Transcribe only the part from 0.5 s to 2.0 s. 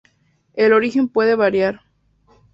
El origen puede variar.